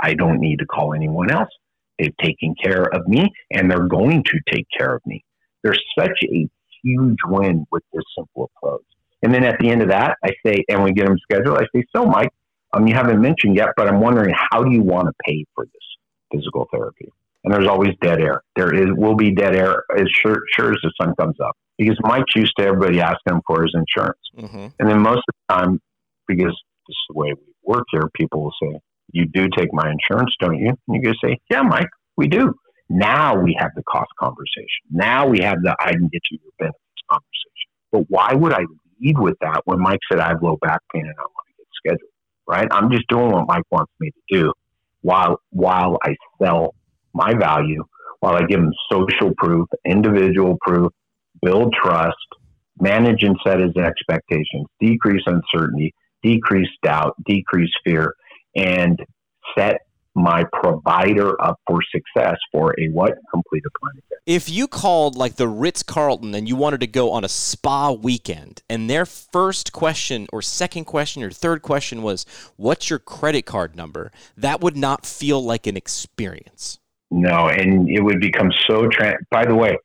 [0.00, 1.50] I don't need to call anyone else.
[1.98, 5.24] They've taken care of me and they're going to take care of me.
[5.62, 6.48] There's such a
[6.82, 8.82] huge win with this simple approach.
[9.22, 11.66] And then at the end of that, I say, and we get them scheduled, I
[11.74, 12.30] say, so Mike,
[12.74, 15.64] um, you haven't mentioned yet, but I'm wondering how do you want to pay for
[15.64, 15.82] this
[16.32, 17.10] physical therapy?
[17.44, 18.42] And there's always dead air.
[18.56, 21.96] There is will be dead air as sure, sure as the sun comes up because
[22.02, 24.66] Mike used to everybody asking him for his insurance, mm-hmm.
[24.78, 25.80] and then most of the time,
[26.26, 26.54] because
[26.86, 28.78] this is the way we work here, people will say,
[29.12, 32.54] "You do take my insurance, don't you?" And you go say, "Yeah, Mike, we do."
[32.88, 34.84] Now we have the cost conversation.
[34.90, 36.80] Now we have the I can get you your benefits
[37.10, 37.70] conversation.
[37.92, 38.64] But why would I
[39.00, 41.54] lead with that when Mike said I have low back pain and I want to
[41.58, 42.10] get scheduled?
[42.46, 42.68] right?
[42.70, 44.52] I'm just doing what Mike wants me to do
[45.02, 46.74] while while I sell
[47.14, 47.84] my value,
[48.20, 50.92] while I give them social proof, individual proof,
[51.42, 52.16] build trust,
[52.80, 58.14] manage and set his expectations, decrease uncertainty, decrease doubt, decrease fear,
[58.56, 58.98] and
[59.56, 59.76] set
[60.16, 64.00] my provider up for success for a what completed plan.
[64.26, 67.90] If you called like the Ritz Carlton and you wanted to go on a spa
[67.90, 72.24] weekend, and their first question or second question or third question was,
[72.56, 76.78] "What's your credit card number?" That would not feel like an experience.
[77.10, 78.88] No, and it would become so.
[78.88, 79.76] Tra- By the way,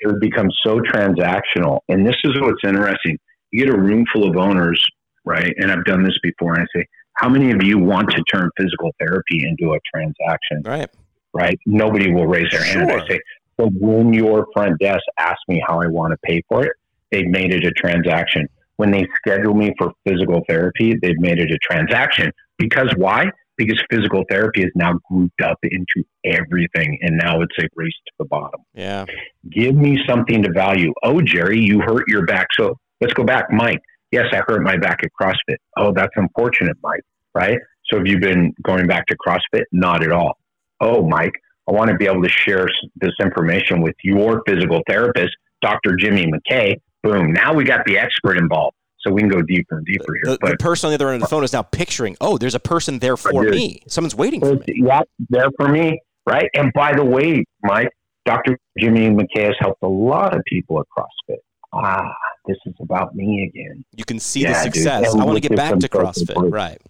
[0.00, 1.80] it would become so transactional.
[1.88, 3.18] And this is what's interesting.
[3.50, 4.84] You get a room full of owners,
[5.24, 5.52] right?
[5.58, 8.50] And I've done this before, and I say, how many of you want to turn
[8.56, 10.62] physical therapy into a transaction?
[10.64, 10.88] Right.
[11.34, 11.58] Right.
[11.66, 12.90] Nobody will raise their hand.
[12.90, 13.20] I say,
[13.60, 16.72] so when your front desk asks me how I want to pay for it,
[17.10, 18.48] they've made it a transaction.
[18.76, 22.32] When they schedule me for physical therapy, they've made it a transaction.
[22.58, 23.30] Because why?
[23.64, 28.12] Because physical therapy is now grouped up into everything, and now it's a race to
[28.18, 28.60] the bottom.
[28.74, 29.04] Yeah.
[29.50, 30.92] Give me something to value.
[31.02, 32.48] Oh, Jerry, you hurt your back.
[32.58, 33.50] So let's go back.
[33.50, 35.56] Mike, yes, I hurt my back at CrossFit.
[35.76, 37.02] Oh, that's unfortunate, Mike,
[37.34, 37.58] right?
[37.90, 39.64] So have you been going back to CrossFit?
[39.72, 40.38] Not at all.
[40.80, 41.34] Oh, Mike,
[41.68, 45.96] I want to be able to share this information with your physical therapist, Dr.
[45.96, 46.76] Jimmy McKay.
[47.02, 47.32] Boom.
[47.32, 48.76] Now we got the expert involved.
[49.04, 50.32] So we can go deeper and deeper here.
[50.32, 52.38] The, but, the person on the other end of the phone is now picturing, oh,
[52.38, 53.82] there's a person there for me.
[53.88, 54.64] Someone's waiting for me.
[54.68, 56.48] Yeah, there for me, right?
[56.54, 57.90] And by the way, Mike,
[58.24, 58.56] Dr.
[58.78, 61.38] Jimmy McKay has helped a lot of people at CrossFit.
[61.72, 62.14] Ah,
[62.46, 63.84] this is about me again.
[63.92, 65.14] You can see yeah, the success.
[65.14, 66.52] I want to get back to CrossFit.
[66.52, 66.80] Right.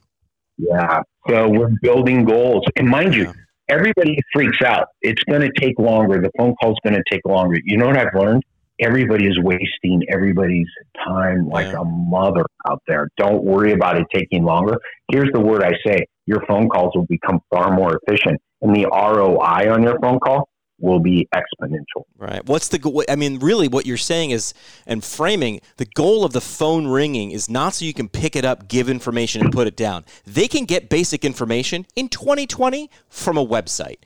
[0.59, 1.03] Yeah.
[1.29, 2.65] So we're building goals.
[2.77, 3.33] And mind you,
[3.69, 4.89] everybody freaks out.
[5.01, 6.21] It's going to take longer.
[6.21, 7.59] The phone call is going to take longer.
[7.65, 8.43] You know what I've learned?
[8.83, 10.69] Everybody is wasting everybody's
[11.05, 11.81] time like yeah.
[11.81, 13.09] a mother out there.
[13.17, 14.77] Don't worry about it taking longer.
[15.11, 18.41] Here's the word I say your phone calls will become far more efficient.
[18.61, 22.03] And the ROI on your phone call will be exponential.
[22.19, 22.45] Right.
[22.45, 23.05] What's the goal?
[23.09, 24.53] I mean really what you're saying is
[24.87, 28.45] and framing the goal of the phone ringing is not so you can pick it
[28.45, 30.05] up, give information and put it down.
[30.27, 33.99] They can get basic information in 2020 from a website.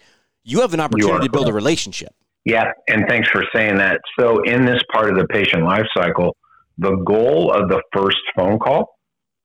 [0.44, 2.14] You have an opportunity to build a relationship.
[2.46, 4.00] Yeah, and thanks for saying that.
[4.18, 6.34] So in this part of the patient life cycle,
[6.78, 8.96] the goal of the first phone call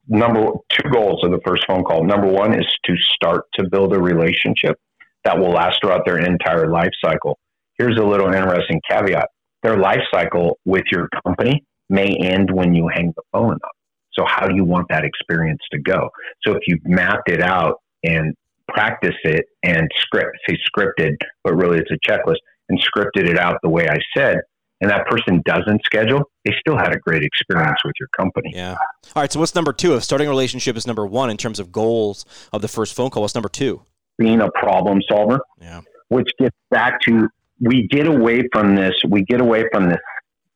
[0.07, 2.03] number two goals of the first phone call.
[2.03, 4.77] Number 1 is to start to build a relationship
[5.23, 7.37] that will last throughout their entire life cycle.
[7.77, 9.27] Here's a little interesting caveat
[9.63, 13.71] their life cycle with your company may end when you hang the phone up.
[14.13, 16.09] So, how do you want that experience to go?
[16.45, 18.33] So, if you've mapped it out and
[18.67, 22.37] practice it and script, say scripted, but really it's a checklist,
[22.71, 24.39] and scripted it out the way I said,
[24.81, 28.51] and that person doesn't schedule, they still had a great experience with your company.
[28.55, 28.77] Yeah.
[29.15, 29.31] All right.
[29.31, 29.95] So, what's number two?
[29.95, 33.11] If starting a relationship is number one in terms of goals of the first phone
[33.11, 33.83] call, what's number two?
[34.21, 35.81] being a problem solver, yeah.
[36.09, 37.27] which gets back to
[37.59, 39.99] we get away from this, we get away from this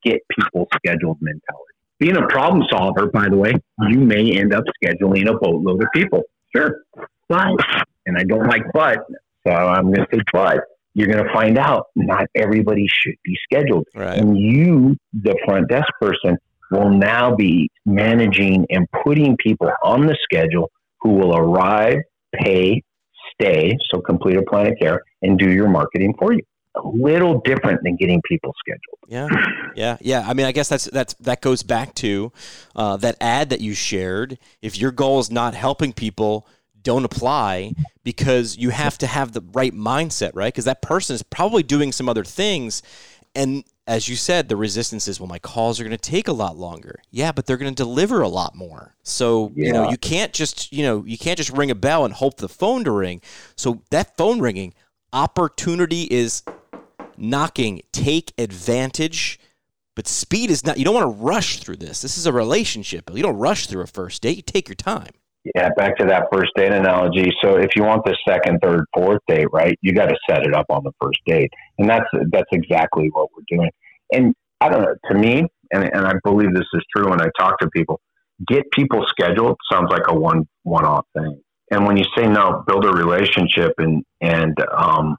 [0.03, 1.73] get people scheduled mentality.
[1.99, 3.53] Being a problem solver, by the way,
[3.89, 6.21] you may end up scheduling a boatload of people.
[6.55, 6.83] Sure.
[7.27, 7.55] But,
[8.05, 8.99] and I don't like but,
[9.47, 10.59] so I'm going to say but,
[10.95, 13.85] you're going to find out not everybody should be scheduled.
[13.93, 14.17] Right.
[14.17, 16.37] And you, the front desk person,
[16.71, 21.97] will now be managing and putting people on the schedule who will arrive,
[22.33, 22.81] pay,
[23.33, 26.41] stay, so complete a plan of care, and do your marketing for you.
[26.77, 28.99] A little different than getting people scheduled.
[29.07, 29.27] Yeah,
[29.75, 30.25] yeah, yeah.
[30.27, 32.33] I mean, I guess that's that's that goes back to
[32.75, 34.37] uh, that ad that you shared.
[34.61, 36.47] If your goal is not helping people,
[36.85, 37.73] don't apply
[38.05, 40.53] because you have to have the right mindset, right?
[40.53, 42.81] Because that person is probably doing some other things
[43.35, 46.33] And as you said, the resistance is, well, my calls are going to take a
[46.33, 47.01] lot longer.
[47.11, 48.95] Yeah, but they're going to deliver a lot more.
[49.03, 49.67] So, yeah.
[49.67, 52.37] you know, you can't just, you know, you can't just ring a bell and hope
[52.37, 53.21] the phone to ring.
[53.55, 54.73] So that phone ringing,
[55.13, 56.41] opportunity is
[57.17, 57.81] knocking.
[57.91, 59.39] Take advantage.
[59.95, 62.01] But speed is not, you don't want to rush through this.
[62.01, 63.09] This is a relationship.
[63.13, 64.37] You don't rush through a first date.
[64.37, 65.11] You take your time.
[65.53, 67.31] Yeah, back to that first date analogy.
[67.43, 70.55] So if you want the second, third, fourth date, right, you got to set it
[70.55, 73.69] up on the first date, and that's that's exactly what we're doing.
[74.11, 74.95] And I don't know.
[75.11, 78.01] To me, and and I believe this is true when I talk to people,
[78.47, 81.39] get people scheduled sounds like a one one off thing.
[81.71, 85.15] And when you say no, build a relationship and and um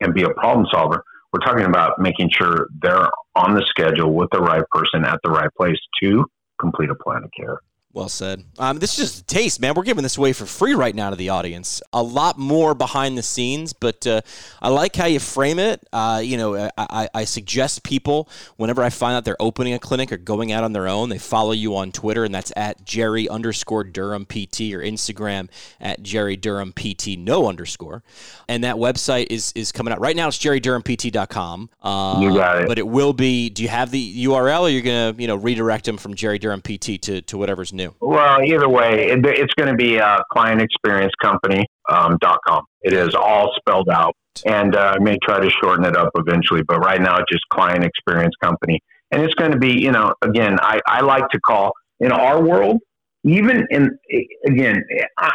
[0.00, 1.04] and be a problem solver.
[1.32, 5.30] We're talking about making sure they're on the schedule with the right person at the
[5.30, 6.24] right place to
[6.58, 7.58] complete a plan of care.
[7.94, 8.44] Well said.
[8.58, 9.72] Um, this is just a taste, man.
[9.74, 11.80] We're giving this away for free right now to the audience.
[11.92, 14.20] A lot more behind the scenes, but uh,
[14.60, 15.84] I like how you frame it.
[15.92, 20.12] Uh, you know, I, I, suggest people whenever I find out they're opening a clinic
[20.12, 23.26] or going out on their own, they follow you on Twitter, and that's at Jerry
[23.28, 25.48] underscore Durham PT or Instagram
[25.80, 28.02] at Jerry Durham PT no underscore.
[28.48, 30.28] And that website is is coming out right now.
[30.28, 31.70] It's jerrydurhampt.com.
[31.82, 32.68] Uh, you got it.
[32.68, 33.50] But it will be.
[33.50, 36.60] Do you have the URL, or you're gonna you know redirect them from Jerry Durham
[36.60, 37.87] PT to to whatever's new?
[38.00, 41.66] Well, either way, it, it's going to be uh, clientexperiencecompany.com.
[41.90, 44.14] Um, it is all spelled out,
[44.46, 47.44] and uh, I may try to shorten it up eventually, but right now it's just
[47.52, 48.80] client experience company.
[49.10, 52.42] And it's going to be, you know, again, I, I like to call in our
[52.42, 52.78] world,
[53.24, 53.98] even in,
[54.46, 54.84] again,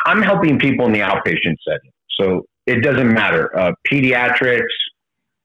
[0.05, 1.91] I'm helping people in the outpatient setting.
[2.19, 3.57] So it doesn't matter.
[3.57, 4.61] Uh, pediatrics,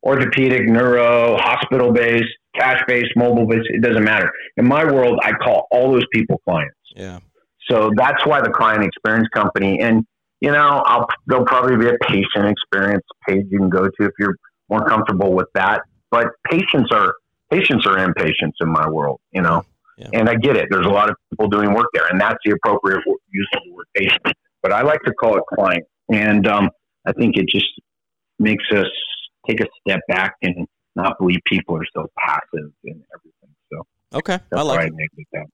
[0.04, 4.30] orthopedic, neuro, hospital based, cash based, mobile based, it doesn't matter.
[4.56, 6.74] In my world, I call all those people clients.
[6.98, 7.20] Yeah.
[7.70, 10.04] So that's why the client experience company, and
[10.40, 14.12] you know, I'll, there'll probably be a patient experience page you can go to if
[14.18, 14.36] you're
[14.68, 15.82] more comfortable with that.
[16.10, 17.14] But patients are
[17.50, 19.64] patients are impatients in my world, you know,
[19.96, 20.08] yeah.
[20.12, 20.68] and I get it.
[20.70, 23.72] There's a lot of people doing work there, and that's the appropriate use of the
[23.72, 24.22] word patient.
[24.62, 26.70] But I like to call it client, and um,
[27.06, 27.68] I think it just
[28.38, 28.86] makes us
[29.46, 33.54] take a step back and not believe people are so passive and everything.
[33.72, 35.48] So okay, I like it.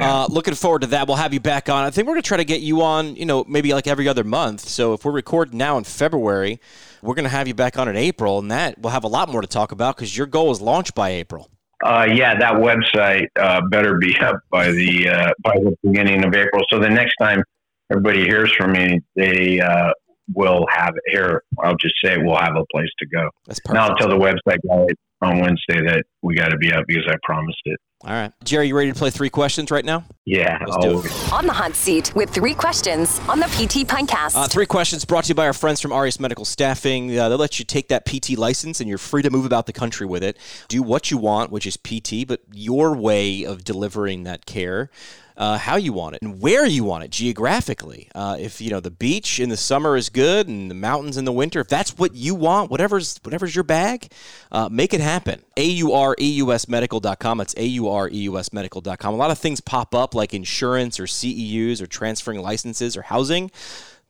[0.00, 1.06] Uh, looking forward to that.
[1.06, 1.84] We'll have you back on.
[1.84, 4.08] I think we're going to try to get you on, you know, maybe like every
[4.08, 4.60] other month.
[4.60, 6.60] So if we're recording now in February,
[7.02, 9.28] we're going to have you back on in April, and that we'll have a lot
[9.28, 11.50] more to talk about because your goal is launched by April.
[11.84, 16.34] Uh, yeah, that website uh, better be up by the uh, by the beginning of
[16.34, 16.62] April.
[16.70, 17.42] So the next time
[17.90, 19.92] everybody hears from me, they uh,
[20.34, 21.42] will have it here.
[21.62, 23.30] I'll just say we'll have a place to go.
[23.46, 23.74] That's perfect.
[23.74, 24.92] Now I'll tell the website guy
[25.22, 27.78] on Wednesday that we got to be up because I promised it.
[28.04, 28.32] All right.
[28.44, 30.04] Jerry, you ready to play three questions right now?
[30.24, 30.58] Yeah.
[30.64, 31.32] Let's do it.
[31.32, 34.36] On the hot seat with three questions on the PT Pintcast.
[34.36, 37.18] Uh, three questions brought to you by our friends from Aureus Medical Staffing.
[37.18, 39.72] Uh, they'll let you take that PT license and you're free to move about the
[39.72, 40.38] country with it.
[40.68, 44.90] Do what you want, which is PT, but your way of delivering that care
[45.38, 48.10] uh, how you want it and where you want it geographically.
[48.14, 51.24] Uh, if you know the beach in the summer is good and the mountains in
[51.24, 54.10] the winter, if that's what you want, whatever's whatever's your bag,
[54.50, 55.40] uh, make it happen.
[55.56, 57.40] AUREUSmedical.com.
[57.40, 59.14] It's AUREUSmedical.com.
[59.14, 63.50] A lot of things pop up like insurance or CEUs or transferring licenses or housing.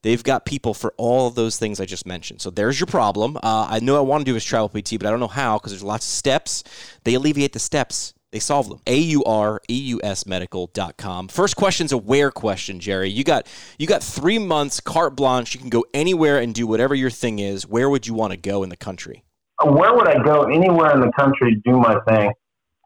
[0.02, 2.40] They've got people for all those things I just mentioned.
[2.40, 3.36] So there's your problem.
[3.36, 5.58] Uh, I know I want to do is travel PT, but I don't know how
[5.58, 6.62] because there's lots of steps.
[7.02, 8.80] They alleviate the steps they solve them.
[8.86, 11.28] A-U-R-E-U-S medical.com.
[11.28, 13.08] First question's a where question, Jerry.
[13.08, 13.46] You got
[13.78, 15.54] you got three months carte blanche.
[15.54, 17.66] You can go anywhere and do whatever your thing is.
[17.66, 19.24] Where would you want to go in the country?
[19.58, 22.32] Uh, where would I go anywhere in the country to do my thing?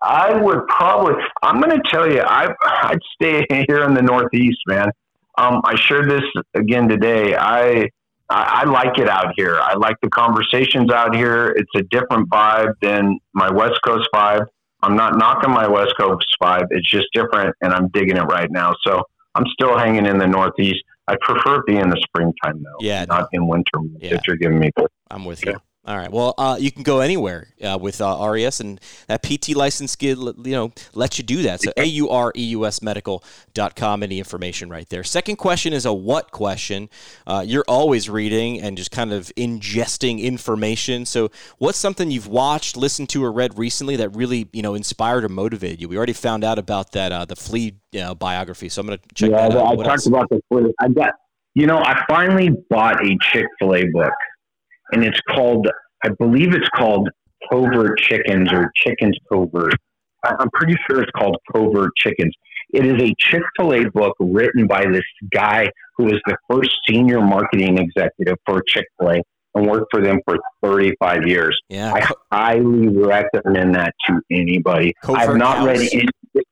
[0.02, 1.14] I would probably.
[1.42, 2.20] I'm going to tell you.
[2.20, 4.90] I I'd stay here in the Northeast, man.
[5.38, 6.24] Um, I shared this
[6.54, 7.34] again today.
[7.34, 7.88] I,
[8.30, 9.58] I I like it out here.
[9.58, 11.48] I like the conversations out here.
[11.56, 14.46] It's a different vibe than my West Coast vibe.
[14.82, 16.66] I'm not knocking my West Coast vibe.
[16.70, 18.74] It's just different, and I'm digging it right now.
[18.84, 19.02] So
[19.34, 20.82] I'm still hanging in the Northeast.
[21.08, 22.76] I prefer it be in the springtime though.
[22.80, 24.10] Yeah, not in winter yeah.
[24.10, 24.70] that you're giving me.
[25.10, 25.56] I'm with you.
[25.84, 26.12] All right.
[26.12, 30.14] Well, uh, you can go anywhere uh, with uh, Aureus, and that PT license you
[30.36, 31.60] know, lets you do that.
[31.60, 35.02] So A U R E U S medical.com, any information right there.
[35.02, 36.88] Second question is a what question.
[37.26, 41.04] Uh, you're always reading and just kind of ingesting information.
[41.04, 45.24] So, what's something you've watched, listened to, or read recently that really, you know, inspired
[45.24, 45.88] or motivated you?
[45.88, 48.98] We already found out about that uh, the flea you know, biography, so I'm going
[48.98, 49.66] to check yeah, that out.
[49.66, 50.06] I what talked else?
[50.06, 50.72] about the flea.
[50.78, 51.14] I got,
[51.54, 54.14] you know, I finally bought a Chick Fil A book
[54.92, 55.66] and it's called,
[56.04, 57.08] I believe it's called
[57.50, 59.74] Covert Chickens or Chickens Covert.
[60.24, 62.32] I'm pretty sure it's called Covert Chickens.
[62.72, 66.70] It is a Chick fil A book written by this guy who was the first
[66.88, 69.22] senior marketing executive for Chick fil A.
[69.54, 71.60] and worked for them for 35 years.
[71.68, 71.92] Yeah.
[71.92, 74.94] I highly recommend that to anybody.
[75.02, 75.66] Covert I've not cows.
[75.66, 76.08] read any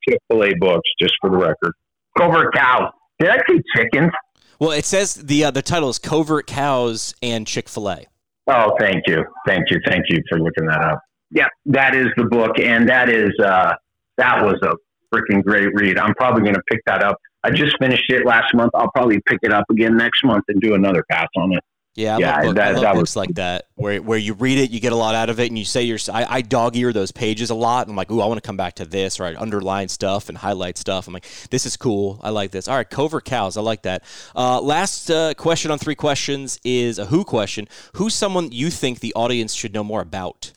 [0.09, 1.73] Chick fil A books, just for the record.
[2.19, 2.91] Covert cows.
[3.19, 4.13] Did I say chickens?
[4.59, 8.05] Well, it says the uh, the title is Covert Cows and Chick Fil A.
[8.47, 9.25] Oh, thank you.
[9.47, 9.81] Thank you.
[9.87, 11.01] Thank you for looking that up.
[11.31, 12.59] Yeah, that is the book.
[12.59, 13.75] And that is, uh,
[14.17, 14.75] that was a
[15.15, 15.99] freaking great read.
[15.99, 17.17] I'm probably going to pick that up.
[17.43, 18.73] I just finished it last month.
[18.75, 21.63] I'll probably pick it up again next month and do another pass on it.
[22.01, 24.81] Yeah, Yeah, book, that- that books was- like that where where you read it, you
[24.81, 25.99] get a lot out of it, and you say you're.
[26.13, 27.89] I, I dog ear those pages a lot.
[27.89, 30.39] I'm like, ooh, I want to come back to this, or I underline stuff and
[30.39, 31.07] highlight stuff.
[31.07, 32.19] I'm like, this is cool.
[32.23, 32.69] I like this.
[32.69, 33.57] All right, covert cows.
[33.57, 34.03] I like that.
[34.35, 37.69] Uh, last uh, question on three questions is a who question.
[37.97, 40.53] Who's someone you think the audience should know more about?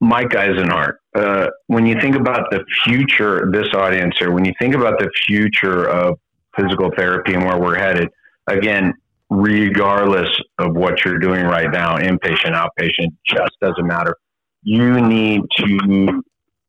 [0.00, 0.94] Mike Eisenhart.
[1.14, 5.08] Uh, when you think about the future, this audience here, when you think about the
[5.26, 6.18] future of
[6.58, 8.08] physical therapy and where we're headed,
[8.48, 8.92] again,
[9.32, 10.28] regardless
[10.58, 14.16] of what you're doing right now, inpatient, outpatient, just doesn't matter.
[14.62, 16.22] You need to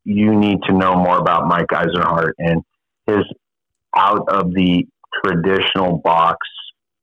[0.06, 2.62] you need to know more about Mike Eisenhart and
[3.08, 3.24] his
[3.96, 4.86] out of the
[5.24, 6.38] traditional box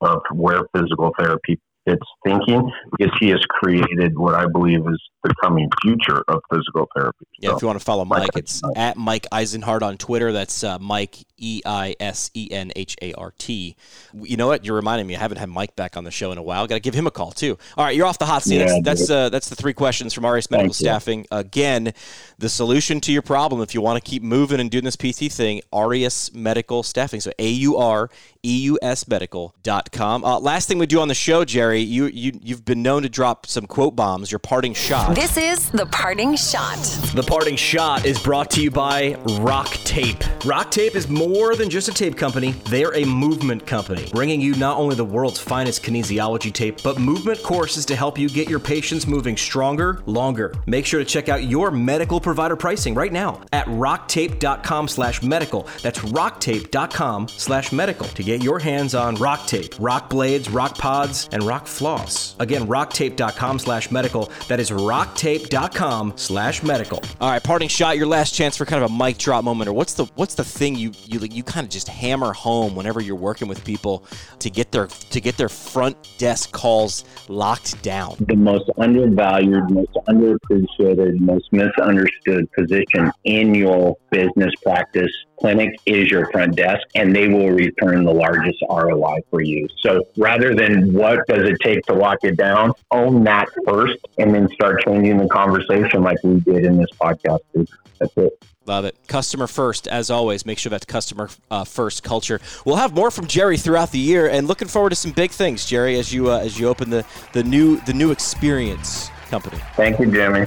[0.00, 5.34] of where physical therapy fits thinking because he has created what I believe is the
[5.42, 7.26] coming future of physical therapy.
[7.38, 8.76] Yeah, So, if you want to follow Mike Mike, it's Eisenhart.
[8.76, 10.32] at Mike Eisenhart on Twitter.
[10.32, 13.76] That's uh, Mike E I S E N H A R T.
[14.14, 14.64] You know what?
[14.64, 15.16] You're reminding me.
[15.16, 16.66] I haven't had Mike back on the show in a while.
[16.66, 17.58] Got to give him a call too.
[17.76, 18.58] All right, you're off the hot seat.
[18.60, 20.86] Yeah, that's that's, uh, that's the three questions from Aureus Medical Thank you.
[20.86, 21.26] Staffing.
[21.30, 21.92] Again,
[22.38, 25.32] the solution to your problem if you want to keep moving and doing this PT
[25.32, 27.20] thing, Aureus Medical Staffing.
[27.20, 28.10] So A U R
[28.42, 30.24] E U S Medical.com.
[30.24, 33.08] Uh, last thing we do on the show, Jerry, you you you've been known to
[33.08, 34.30] drop some quote bombs.
[34.32, 35.14] Your parting shot.
[35.14, 36.78] This is the parting shot.
[37.14, 40.22] The parting shot is brought to you by Rock Tape.
[40.44, 44.54] Rock Tape is more than just a tape company, they're a movement company, bringing you
[44.56, 48.58] not only the world's finest kinesiology tape, but movement courses to help you get your
[48.58, 50.54] patients moving stronger, longer.
[50.66, 55.66] Make sure to check out your medical provider pricing right now at rocktape.com slash medical.
[55.82, 61.28] That's rocktape.com slash medical to get your hands on Rock Tape, Rock Blades, Rock Pods,
[61.32, 62.36] and Rock Floss.
[62.38, 64.30] Again, rocktape.com slash medical.
[64.48, 67.02] That is rocktape.com slash medical.
[67.20, 67.96] All right, parting shot.
[67.96, 70.44] Your last chance for kind of a mic drop moment, or what's the what's the
[70.44, 74.04] thing you you you kind of just hammer home whenever you're working with people
[74.38, 78.16] to get their to get their front desk calls locked down.
[78.20, 86.30] the most undervalued, most underappreciated, most misunderstood position in your business practice clinic is your
[86.30, 89.66] front desk, and they will return the largest ROI for you.
[89.80, 94.34] So rather than what does it take to lock it down, own that first and
[94.34, 97.40] then start changing the conversation like we did in this podcast.
[97.54, 97.68] dude.
[97.98, 98.42] That's it.
[98.66, 98.96] Love it.
[99.08, 100.46] Customer first, as always.
[100.46, 102.40] Make sure that's customer uh, first culture.
[102.64, 105.66] We'll have more from Jerry throughout the year, and looking forward to some big things,
[105.66, 109.58] Jerry, as you uh, as you open the the new the new experience company.
[109.76, 110.46] Thank you, Jimmy.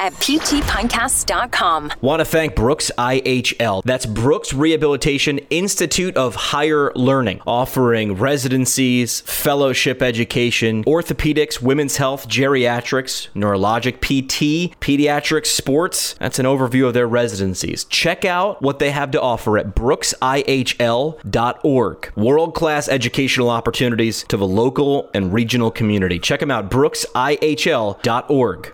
[0.00, 1.92] at ptpintcast.com.
[2.00, 3.82] Want to thank Brooks IHL.
[3.84, 13.28] That's Brooks Rehabilitation Institute of Higher Learning, offering residencies, fellowship education, orthopedics, women's health, geriatrics,
[13.34, 16.14] neurologic PT, pediatrics, sports.
[16.14, 17.84] That's an overview of their residencies.
[17.84, 22.12] Check out what they have to offer at brooksihl.org.
[22.16, 26.18] World class educational opportunities to the local and regional community.
[26.18, 28.72] Check them out, brooksihl.org.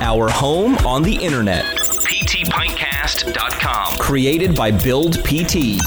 [0.00, 1.64] Our home on the internet.
[1.64, 3.98] PTPintcast.com.
[3.98, 5.80] Created by Build PT.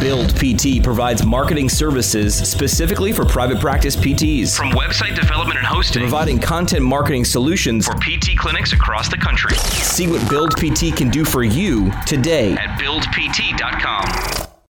[0.00, 6.02] Build PT provides marketing services specifically for private practice PTs, From website development and hosting
[6.02, 7.86] providing content marketing solutions.
[7.86, 12.54] for PT clinics across the country See what Build PT can do for you today.
[12.54, 14.41] at buildpt.com.